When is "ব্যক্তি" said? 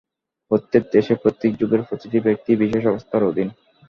2.19-2.51